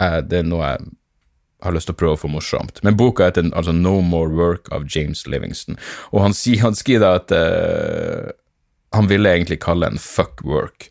[0.00, 0.90] eh, det er noe jeg
[1.62, 2.80] har lyst til å prøve å få morsomt.
[2.84, 5.78] Men boka heter altså No More Work av James Livingston,
[6.12, 8.32] og han, han skriver at uh,
[8.96, 10.90] han ville egentlig kalle en fuck work,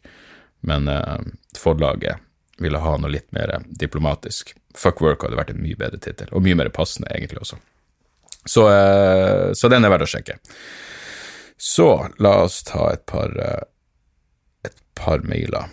[0.65, 1.19] men uh,
[1.57, 2.21] forlaget
[2.61, 4.55] ville ha noe litt mer diplomatisk.
[4.75, 7.61] Fuck work hadde vært en mye bedre tittel, og mye mer passende, egentlig også.
[8.45, 10.39] Så, uh, så den er verdt å sjekke.
[11.61, 13.31] Så la oss ta et par,
[14.65, 15.69] et par mailer.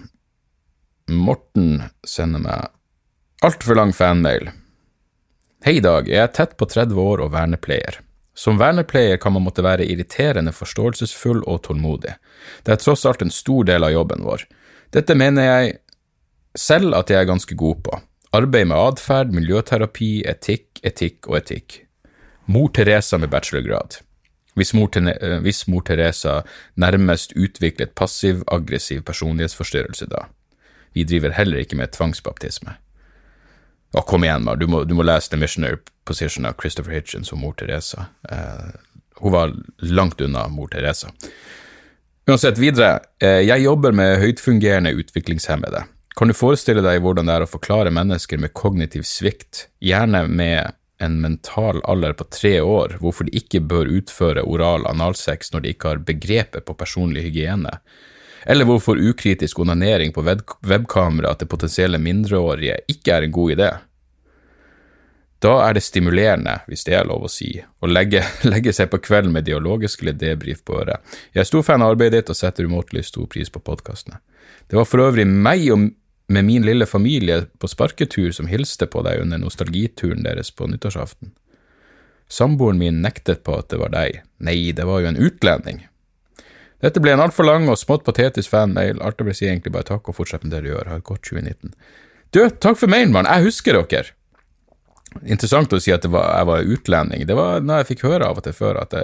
[1.11, 2.70] Morten sender meg
[3.42, 4.52] altfor lang fanmail.
[5.62, 6.09] Hei, Dag.
[6.11, 8.01] Jeg er tett på 30 år og vernepleier.
[8.35, 12.16] Som vernepleier kan man måtte være irriterende forståelsesfull og tålmodig.
[12.66, 14.42] Det er tross alt en stor del av jobben vår.
[14.90, 15.77] Dette mener jeg
[16.59, 18.01] selv at jeg er ganske god på.
[18.35, 21.79] Arbeid med atferd, miljøterapi, etikk, etikk og etikk.
[22.51, 24.01] Mor Teresa med bachelorgrad.
[24.59, 26.40] Hvis mor, eh, hvis mor Teresa
[26.75, 30.27] nærmest utviklet passiv-aggressiv personlighetsforstyrrelse da.
[30.92, 32.81] Vi driver heller ikke med tvangsbaptisme.
[33.92, 37.42] Å, kom igjen, Mar, du du må lese The Missionary Position av Christopher Hitchens og
[37.42, 38.07] mor Teresa.
[38.31, 38.70] Eh,
[39.20, 41.12] hun var langt unna mor Teresa.
[42.26, 43.00] Uansett, videre.
[43.20, 45.85] Eh, jeg jobber med høytfungerende utviklingshemmede.
[46.16, 50.72] Kan du forestille deg hvordan det er å forklare mennesker med kognitiv svikt, gjerne med
[51.02, 55.72] en mental alder på tre år, hvorfor de ikke bør utføre oral analsex når de
[55.74, 57.74] ikke har begrepet på personlig hygiene,
[58.44, 63.70] eller hvorfor ukritisk onanering på web webkamera til potensielle mindreårige ikke er en god idé.
[65.42, 69.00] Da er det stimulerende, hvis det er lov å si, å legge, legge seg på
[69.02, 71.02] kvelden med dialogisk eller debrief på øret.
[71.35, 74.20] Jeg er stor fan av arbeidet ditt og setter umåtelig stor pris på podkastene.
[74.70, 75.90] Det var for øvrig meg og
[76.33, 81.35] med min lille familie på sparketur som hilste på deg under nostalgituren deres på nyttårsaften.
[82.33, 84.22] Samboeren min nektet på at det var deg.
[84.40, 85.83] Nei, det var jo en utlending.
[86.82, 88.98] Dette ble en altfor lang og smått patetisk fanmail.
[89.02, 90.90] Alt jeg vil si egentlig bare takk og fortsett med det du gjør.
[90.90, 91.76] Ha et godt 2019.
[92.32, 93.28] Du, takk for mailen, mann.
[93.28, 94.16] Jeg husker dere.
[95.28, 97.24] Interessant å si at var, jeg var utlending.
[97.28, 98.80] Det var noe jeg fikk høre av og til før.
[98.80, 98.94] at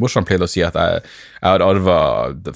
[0.00, 1.02] Morsan pleide å si at jeg,
[1.36, 1.98] jeg har arva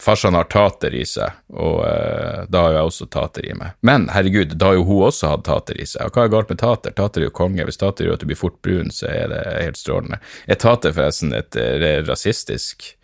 [0.00, 3.76] Farsan har tater i seg, og uh, da har jeg også tater i meg.
[3.86, 6.08] Men herregud, da har jo hun også hatt tater i seg.
[6.08, 6.96] Og hva er galt med tater?
[6.96, 7.68] Tater er jo konge.
[7.68, 10.22] Hvis tater gjør at du blir fort brun, så er det helt strålende.
[10.48, 12.94] Er tater forresten et uh, rasistisk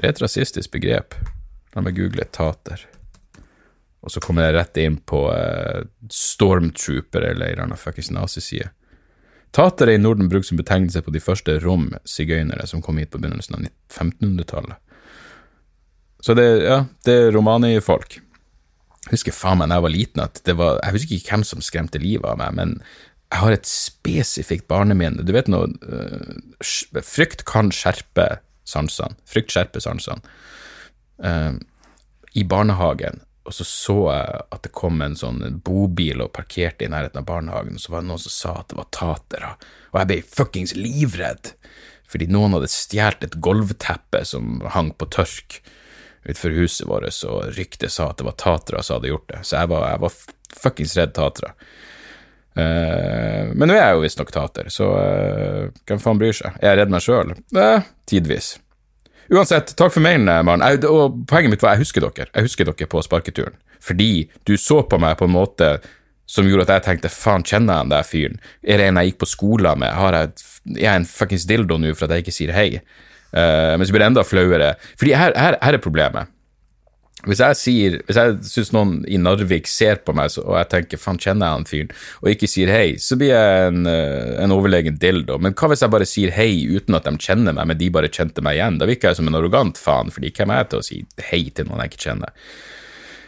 [0.00, 1.14] Er et rasistisk begrep?
[1.74, 2.82] La meg google tater.
[4.04, 8.72] Og så kommer jeg rett inn på uh, Stormtrooper eller ei eller annen fuckings naziside.
[9.54, 13.54] er i Norden brukt som betegnelse på de første rom-sigøynere som kom hit på begynnelsen
[13.56, 14.76] av 1500-tallet.
[16.24, 18.18] Så det, ja, det er romani-folk.
[19.04, 21.42] Jeg husker faen meg da jeg var liten at det var Jeg husker ikke hvem
[21.44, 22.78] som skremte livet av meg, men
[23.30, 25.24] jeg har et spesifikt barneminne.
[25.26, 28.28] Du vet noe uh, Frykt kan skjerpe
[28.68, 29.16] sansene.
[29.28, 30.34] Frykt skjerper sansene.
[31.22, 31.54] Uh,
[32.34, 36.90] I barnehagen og så så jeg at det kom en sånn bobil og parkerte i
[36.90, 39.50] nærheten av barnehagen, og så var det noen som sa at det var tatere,
[39.92, 41.52] og jeg ble fuckings livredd,
[42.08, 45.58] fordi noen hadde stjålet et gulvteppe som hang på tørk
[46.24, 49.60] utenfor huset vårt, og ryktet sa at det var tatere som hadde gjort det, så
[49.60, 50.18] jeg var, jeg var
[50.64, 51.52] fuckings redd tatere.
[52.54, 56.54] Uh, men nå er jeg jo visstnok tater, så uh, hvem faen bryr seg?
[56.60, 57.34] Er jeg redd meg sjøl?
[57.56, 58.54] Uh, tidvis.
[59.32, 60.62] Uansett, takk for mailen, Maren.
[60.86, 62.28] Og poenget mitt var jeg husker dere.
[62.30, 63.56] Jeg husker dere på sparketuren.
[63.84, 65.70] Fordi du så på meg på en måte
[66.30, 68.38] som gjorde at jeg tenkte faen, kjenner jeg den der fyren?
[68.62, 69.92] Er det en jeg gikk på skolen med?
[69.96, 70.44] Har jeg,
[70.76, 72.68] er jeg en fuckings dildo nå for at jeg ikke sier hei?
[73.34, 74.70] Uh, men så blir det enda flauere.
[75.00, 76.32] Fordi her, her, her er problemet.
[77.24, 81.00] Hvis jeg sier, hvis jeg syns noen i Narvik ser på meg og jeg tenker
[81.00, 84.52] faen, kjenner jeg han fyren, og ikke sier hei, så blir jeg en, eh, en,
[84.52, 85.38] overlegen dildo.
[85.40, 88.12] Men hva hvis jeg bare sier hei uten at de kjenner meg, men de bare
[88.12, 88.80] kjente meg igjen?
[88.80, 91.46] Da virker jeg som en arrogant faen, fordi hvem er jeg til å si hei
[91.48, 92.34] til noen jeg ikke kjenner?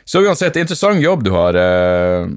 [0.07, 1.57] Så uansett, interessant jobb du har.
[1.59, 2.29] Eh,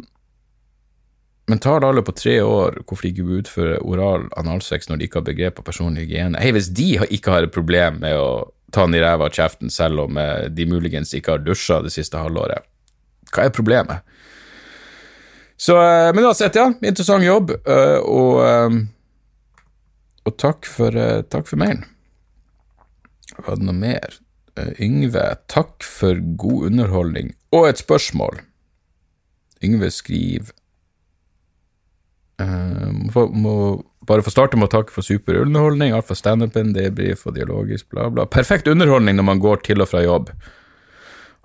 [1.50, 5.08] men tar det alle på tre år hvorfor de ikke utfører oral analsex når de
[5.08, 6.40] ikke har begrep på personlig hygiene?
[6.40, 8.30] Hei, hvis de ikke har et problem med å
[8.72, 11.94] ta den i ræva og kjeften selv om eh, de muligens ikke har dusja det
[11.96, 12.66] siste halvåret.
[13.34, 14.06] Hva er problemet?
[15.60, 18.80] Så, eh, men uansett, ja, interessant jobb, eh, og,
[20.26, 20.96] og takk for,
[21.32, 21.86] takk for mailen.
[23.40, 24.20] Var det noe mer?
[24.84, 28.42] Yngve, takk for god underholdning og et spørsmål.
[29.64, 30.52] Yngve skriver
[32.40, 33.56] må, må
[34.10, 37.88] bare få starte med å takke for super underholdning, alt fra standupen, debrief og dialogisk,
[37.94, 38.26] bla, bla.
[38.26, 40.34] Perfekt underholdning når man går til og fra jobb.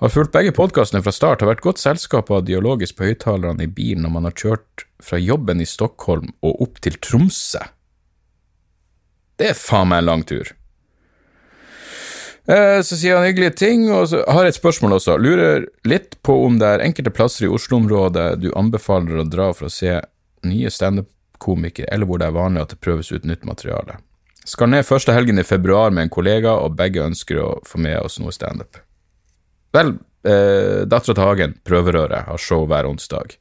[0.02, 3.70] Har fulgt begge podkastene fra start, har vært godt selskap av dialogisk på høyttalerne i
[3.70, 7.62] bilen når man har kjørt fra jobben i Stockholm og opp til Tromsø.
[9.38, 10.50] Det er faen meg en lang tur.
[12.44, 15.16] Eh, så sier han hyggelige ting, og så har jeg et spørsmål også.
[15.20, 19.70] Lurer litt på om det er enkelte plasser i Oslo-området du anbefaler å dra for
[19.70, 19.96] å se
[20.44, 23.98] nye standup komiker, eller hvor det er vanlig at det prøves ut nytt materiale.
[24.44, 27.96] Skal ned første helgen i februar med en kollega, og begge ønsker å få med
[28.00, 28.76] oss noe standup.
[29.74, 33.38] Vel, eh, Dattera til Hagen, Prøverøret, har show hver onsdag.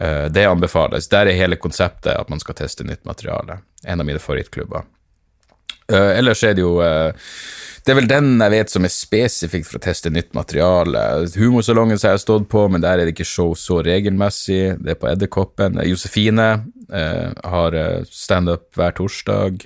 [0.00, 1.08] Eh, det anbefales.
[1.08, 3.58] Der er hele konseptet at man skal teste nytt materiale.
[3.84, 4.86] En av mine favorittklubber.
[5.88, 7.16] Uh, ellers er det jo uh,
[7.80, 11.00] Det er vel den jeg vet som er spesifikt for å teste nytt materiale.
[11.32, 14.76] Humorsalongen som jeg har stått på, men der er det ikke show så regelmessig.
[14.84, 15.80] Det er på Edderkoppen.
[15.88, 16.48] Josefine
[16.92, 17.78] uh, har
[18.12, 19.64] standup hver torsdag.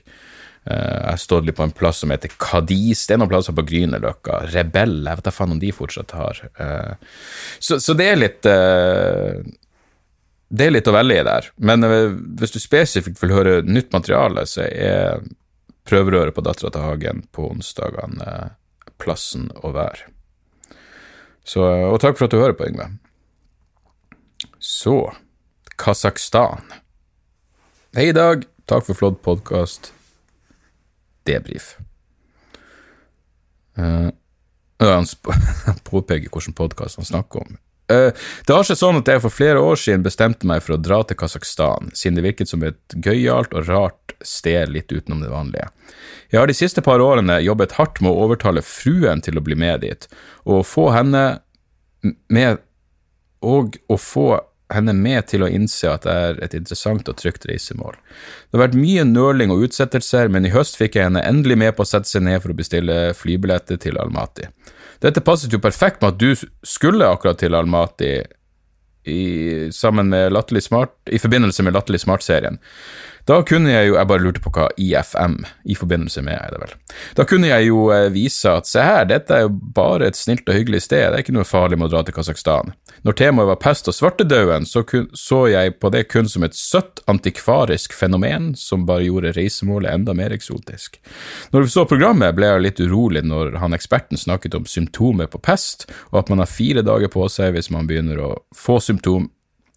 [0.63, 3.09] jeg har stått litt på en plass som heter Kadis.
[3.09, 4.45] Det er noen plasser på Grünerløkka.
[4.55, 6.45] Rebell, jeg vet da faen om de fortsatt har.
[7.59, 8.47] Så, så, det er litt
[10.53, 11.51] det er litt å velge i der.
[11.59, 11.83] Men
[12.39, 15.25] hvis du spesifikt vil høre nytt materiale, så er
[15.89, 20.11] prøverøret på Dattera til Hagen på onsdagene eh, plassen å være.
[21.45, 22.87] Så, og takk for at du hører på, Yngve.
[24.63, 24.97] Så
[25.79, 26.71] Kasakhstan.
[27.97, 28.47] Hei, Dag.
[28.71, 29.91] Takk for flott podkast.
[31.27, 31.75] Debrif.
[33.79, 34.13] Uh,
[34.79, 35.07] han
[35.91, 37.59] påpeker hvilken podkast han snakker om.
[37.93, 40.81] Uh, det har seg sånn at jeg for flere år siden bestemte meg for å
[40.81, 45.33] dra til Kasakhstan, siden det virket som et gøyalt og rart sted litt utenom det
[45.33, 45.69] vanlige.
[46.33, 49.59] Jeg har de siste par årene jobbet hardt med å overtale fruen til å bli
[49.59, 50.09] med dit,
[50.49, 51.27] og få henne
[52.33, 52.63] med
[53.43, 54.29] og å få
[54.73, 57.97] henne med til å innse at det er et interessant og trygt reisemål.
[58.49, 61.77] Det har vært mye nøling og utsettelser, men i høst fikk jeg henne endelig med
[61.77, 64.49] på å sette seg ned for å bestille flybilletter til Almaty.
[65.03, 68.13] Dette passet jo perfekt med at du skulle akkurat til Almaty
[69.11, 69.23] i,
[69.75, 72.61] sammen med Latterlig Smart, i forbindelse med Latterlig Smart-serien.
[73.29, 76.61] Da kunne jeg jo Jeg bare lurte på hva IFM, i forbindelse med, er det
[76.63, 76.73] vel.
[77.17, 80.49] Da kunne jeg jo eh, vise at se her, dette er jo bare et snilt
[80.49, 82.73] og hyggelig sted, det er ikke noe farlig med å dra til Kasakhstan.
[83.07, 84.83] Når temaet var pest og svartedauden, så
[85.19, 90.15] så jeg på det kun som et søtt, antikvarisk fenomen som bare gjorde reisemålet enda
[90.15, 90.99] mer eksotisk.
[91.55, 95.41] Når vi så programmet, ble jeg litt urolig når han eksperten snakket om symptomer på
[95.43, 99.31] pest, og at man har fire dager på seg hvis man begynner å få symptom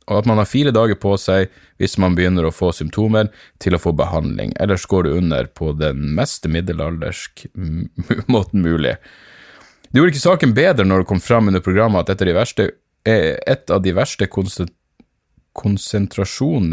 [0.05, 3.75] og at man har fire dager på seg hvis man begynner å få symptomer, til
[3.75, 7.47] å få behandling, ellers går du under på den mest middelaldersk
[8.33, 8.95] måten mulig.
[9.89, 12.69] Det gjorde ikke saken bedre når det kom fram under programmet at dette
[13.05, 14.81] er et av de verste konsentrasjonene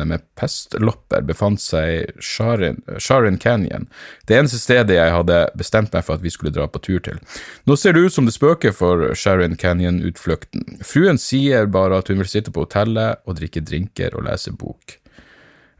[0.08, 3.86] med pestlopper befant seg i Sharon Canyon,
[4.26, 7.20] det eneste stedet jeg hadde bestemt meg for at vi skulle dra på tur til.
[7.64, 10.82] Nå ser det ut som det spøker for Sharon Canyon-utflukten.
[10.84, 14.98] Fruen sier bare at hun vil sitte på hotellet og drikke drinker og lese bok.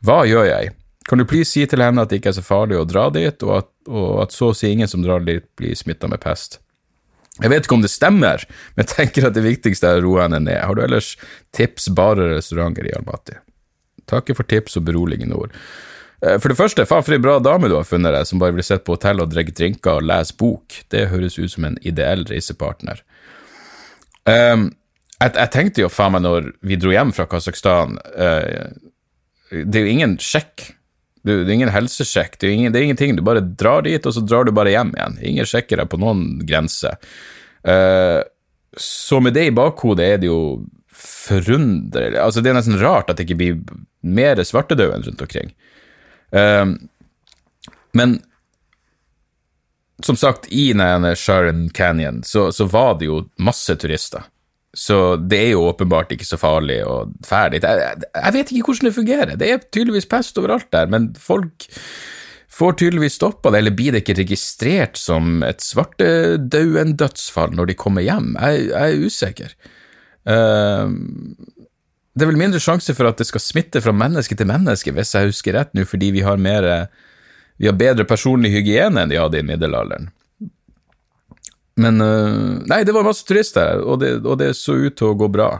[0.03, 0.73] Hva gjør jeg?
[1.09, 3.43] Kan du please si til henne at det ikke er så farlig å dra dit,
[3.43, 6.62] og at, og at så å si ingen som drar dit, blir smitta med pest?
[7.43, 8.45] Jeg vet ikke om det stemmer,
[8.77, 10.61] men jeg tenker at det viktigste er å roe henne ned.
[10.63, 11.15] Har du ellers
[11.57, 13.39] tips bare restauranter i Almaty?
[14.11, 15.55] Takker for tips og beroligende ord.
[16.23, 18.55] Eh, for det første, faen for ei bra dame du har funnet deg, som bare
[18.57, 20.83] vil sitte på hotell og drikke drinker og lese bok.
[20.93, 23.03] Det høres ut som en ideell reisepartner.
[24.23, 24.71] Um,
[25.19, 28.71] jeg, jeg, tenkte jo faen meg når vi dro hjem fra Kasakhstan uh,
[29.51, 30.69] Det er jo ingen sjekk
[31.23, 33.17] det, er ingen helsesjekk, det er, ingen, det er, ingenting.
[33.17, 35.19] Du bare drar dit, og så drar du bare hjem igjen.
[35.33, 36.91] Ingen sjekker deg på noen grense.
[37.63, 38.21] Uh,
[38.75, 40.41] så med det i bakhodet er det jo
[41.03, 43.61] forunderlig Altså, det er nesten rart at det ikke blir
[44.03, 45.55] mer svartedauden rundt omkring.
[46.35, 46.75] Uh,
[47.95, 48.19] men
[50.03, 50.73] som sagt, i
[51.15, 54.27] Sharon Canyon så, så var det jo masse turister.
[54.73, 57.61] Så det er jo åpenbart ikke så farlig og ferdig.
[57.61, 59.37] Jeg, jeg, vet ikke hvordan det fungerer.
[59.37, 61.67] Det er tydeligvis pest overalt der, men folk
[62.53, 68.05] får tydeligvis stoppa det, eller blir det ikke registrert som et svartedauden-dødsfall når de kommer
[68.05, 68.33] hjem?
[68.41, 69.55] Jeg, jeg er usikker.
[70.29, 70.89] Uh,
[72.13, 75.15] det er vel mindre sjanse for at det skal smitte fra menneske til menneske, hvis
[75.17, 76.89] jeg husker rett nå, fordi vi har, mer,
[77.61, 80.11] vi har bedre personlig hygiene enn de hadde i middelalderen.
[81.81, 85.19] Men uh, Nei, det var masse turister, og det, og det, så ut til å
[85.19, 85.55] gå bra.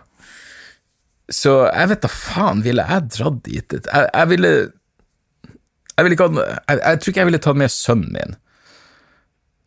[1.33, 3.77] Så jeg vet da faen, ville jeg dratt dit?
[3.79, 4.53] Jeg, jeg ville
[5.93, 8.39] jeg, ville ikke, jeg, jeg, tror ikke jeg ville tatt med sønnen min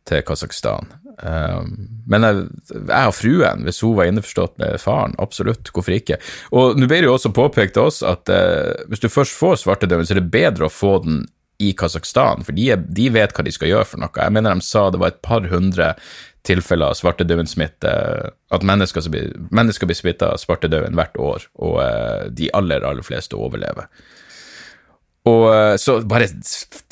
[0.06, 0.92] til Kasakhstan.
[1.16, 1.70] Um,
[2.12, 2.42] men jeg,
[2.76, 6.20] jeg og fruen, hvis hun var innforstått med faren, absolutt, hvorfor ikke?
[6.54, 10.06] Og nå ble det jo også påpekt oss at uh, hvis du først får svartedauden,
[10.06, 11.24] så er det bedre å få den
[11.64, 14.12] i Kasakhstan, for de, de, vet hva de skal gjøre for noe.
[14.20, 15.94] Jeg mener de sa det var et par hundre
[16.46, 17.94] tilfeller av svartedauden-smitte,
[18.56, 23.06] at mennesker, blir, mennesker blir smitta av svartedauden hvert år, og uh, de aller, aller
[23.06, 23.90] fleste overlever.
[25.26, 26.28] Og uh, så bare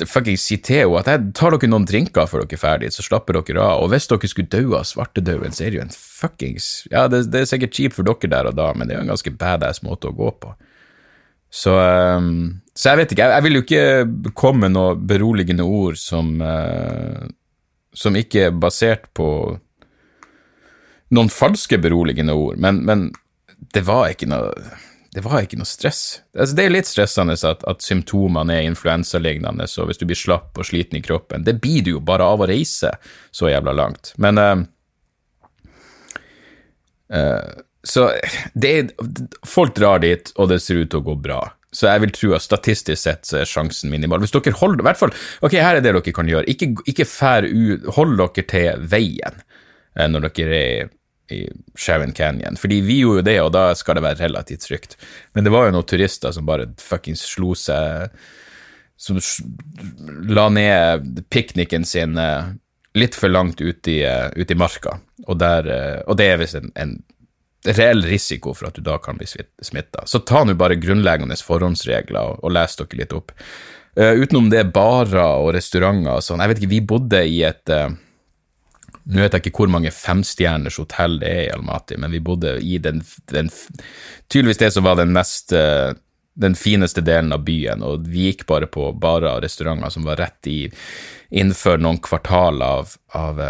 [0.10, 3.06] fucking si til henne at jeg tar dere noen drinker før dere er ferdig, så
[3.06, 3.84] slapper dere av.
[3.86, 7.28] Og hvis dere skulle dø av svartedauden, så er det jo en fuckings Ja, det,
[7.34, 9.36] det er sikkert kjipt for dere der og da, men det er jo en ganske
[9.38, 10.56] badass måte å gå på.
[11.54, 13.28] Så, um, så jeg vet ikke.
[13.28, 17.30] Jeg, jeg, vil jo ikke komme med noe beroligende ord som uh,
[17.94, 19.28] som ikke er basert på
[21.14, 23.12] noen falske beroligende ord, men, men
[23.74, 24.54] det var ikke noe
[25.14, 26.24] det var ikke noe stress.
[26.34, 30.58] Altså, det er litt stressende at, at symptomene er influensalignende, så hvis du blir slapp
[30.58, 32.90] og sliten i kroppen Det blir du jo bare av å reise
[33.30, 34.16] så jævla langt.
[34.18, 34.64] Men uh,
[37.14, 37.52] uh,
[37.86, 38.10] Så
[38.58, 38.74] det
[39.46, 41.44] Folk drar dit, og det ser ut til å gå bra.
[41.74, 44.22] Så jeg vil tro at statistisk sett så er sjansen minimal.
[44.24, 46.48] Hvis dere holder i hvert fall, ok, her er det dere kan gjøre.
[46.52, 50.92] Ikke, ikke fær ut, hold dere til veien eh, når dere er
[51.34, 51.46] i
[51.80, 52.60] Sharon Canyon.
[52.60, 54.98] Fordi vi gjorde jo det, og da skal det være relativt trygt.
[55.34, 58.14] Men det var jo noen turister som bare fuckings slo seg
[59.04, 59.18] Som
[60.30, 62.54] la ned pikniken sin eh,
[62.96, 65.66] litt for langt ute i, eh, ut i marka, og, der,
[66.06, 66.94] og det er visst en, en
[67.66, 70.06] reell risiko for at du da kan bli smitta.
[70.06, 73.34] Så ta nå bare grunnleggende forhåndsregler og, og les dere litt opp.
[74.00, 76.42] Uh, utenom det, barer og restauranter og sånn.
[76.42, 77.92] Jeg vet ikke, vi bodde i et uh,
[79.04, 82.54] Nå vet jeg ikke hvor mange femstjerners hotell det er i Almaty, men vi bodde
[82.64, 83.02] i den,
[83.34, 83.50] den
[84.32, 85.92] Tydeligvis det som var den mest uh,
[86.34, 90.18] den fineste delen av byen, og vi gikk bare på barer og restauranter som var
[90.18, 90.60] rett i
[91.30, 93.42] innenfor noen kvartaler av, av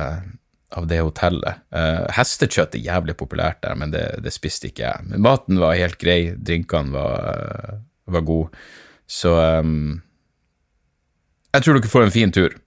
[0.78, 1.62] av det hotellet.
[1.74, 5.08] Uh, hestekjøtt er jævlig populært der, men det, det spiste ikke jeg.
[5.10, 8.66] Men maten var helt grei, drinkene var, var gode.
[9.10, 10.02] Så um,
[11.54, 12.58] jeg tror dere får en fin tur.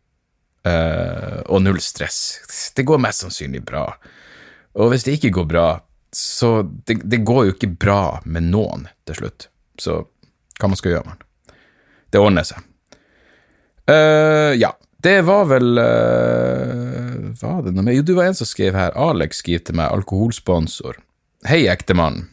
[0.67, 2.73] Uh, og null stress.
[2.75, 3.85] Det går mest sannsynlig bra.
[4.77, 5.67] Og hvis det ikke går bra,
[6.15, 9.49] så det, det går jo ikke bra med noen til slutt.
[9.79, 10.01] Så
[10.57, 11.55] hva man skal gjøre, man.
[12.11, 12.63] Det ordner seg.
[13.87, 14.73] Uh, ja,
[15.07, 18.95] det var vel uh, Var det noe Jo, du var en som skrev her.
[18.99, 20.99] Alex skrev til meg, alkoholsponsor.
[21.47, 22.25] Hei, ektemann.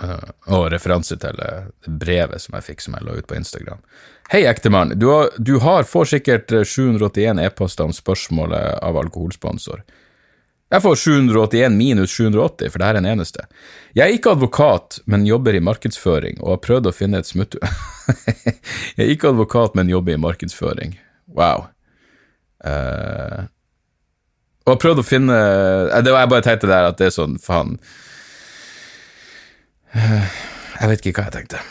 [0.00, 3.82] Uh, og referanse til uh, brevet som jeg fikk som jeg la ut på Instagram.
[4.32, 4.94] Hei, ektemann.
[4.96, 9.84] Du, du har, får sikkert 781 e-poster om spørsmålet av alkoholsponsor.
[10.72, 13.44] Jeg får 781 minus 780, for det her er den eneste.
[13.92, 17.60] Jeg er ikke advokat, men jobber i markedsføring, og har prøvd å finne et smutthull
[18.96, 20.96] Jeg er ikke advokat, men jobber i markedsføring.
[21.36, 21.68] Wow.
[22.62, 23.48] Uh,
[24.70, 27.32] og prøvde å finne uh, det var Jeg bare tenkte der at det er sånn,
[27.42, 27.72] faen
[29.96, 30.28] uh,
[30.78, 31.62] Jeg vet ikke hva jeg tenkte.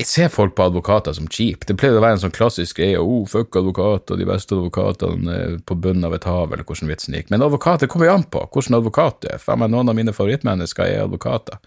[0.00, 1.66] Jeg ser folk på advokater som cheap.
[1.68, 2.96] Det pleide å være en sånn klassisk greie.
[2.96, 7.28] Oh, fuck advokater, de beste advokatene på bunnen av et hav, eller hvordan vitsen gikk.
[7.32, 9.42] Men advokater kommer jo an på hvordan advokat du er.
[9.66, 11.60] Noen av mine favorittmennesker er advokater.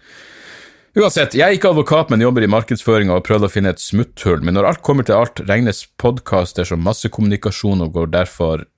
[0.94, 3.82] Uansett, jeg er ikke advokat, men jobber i markedsføring og har prøvd å finne et
[3.82, 8.68] smutthull, men når alt kommer til alt, regnes podkaster som massekommunikasjon og går derfor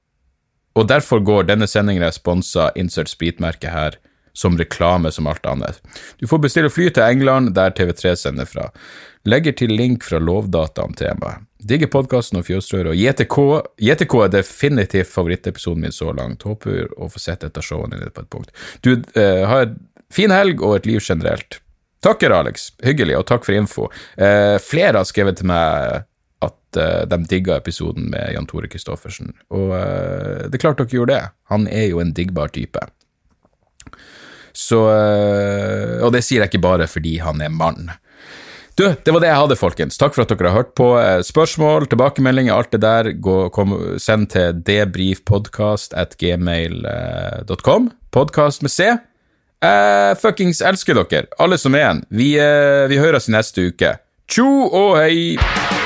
[0.76, 3.94] Og derfor går denne sendingen jeg sponsa, insert spritmerke her,
[4.36, 5.80] som reklame som alt annet.
[6.20, 8.66] Du får bestille fly til England, der TV3 sender fra.
[9.24, 11.48] Legger til link fra Lovdata om temaet.
[11.64, 13.38] Digger podkasten og fjøsrøret, og JTK,
[13.88, 16.44] JTK er definitivt favorittepisoden min så langt.
[16.44, 18.52] Håper å få sett et av showene dine på et punkt.
[18.84, 19.78] Du, eh, ha en
[20.12, 21.62] fin helg og et liv generelt.
[22.04, 22.70] Takker, Alex.
[22.84, 23.88] Hyggelig, og takk for info.
[24.18, 26.04] Eh, flere har skrevet til meg
[26.44, 30.92] at eh, de digga episoden med Jan Tore Christoffersen, og eh, det er klart dere
[30.92, 31.32] gjorde det.
[31.52, 32.82] Han er jo en diggbar type.
[34.56, 37.90] Så eh, Og det sier jeg ikke bare fordi han er mann.
[38.76, 39.96] Du, det var det jeg hadde, folkens.
[39.96, 40.90] Takk for at dere har hørt på.
[41.00, 47.90] Eh, spørsmål, tilbakemeldinger, alt det der, gå, kom, send til debrifpodkast at gmail.com.
[48.12, 48.90] Podkast med C.
[49.66, 52.04] Jeg uh, fuckings elsker dere, alle som er igjen.
[52.10, 53.96] Vi, uh, vi høres i neste uke.
[54.30, 55.85] Tjo og hei!